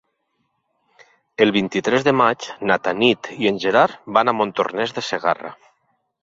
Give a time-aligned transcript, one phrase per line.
[1.45, 5.55] El vint-i-tres de maig na Tanit i en Gerard van a Montornès de Segarra.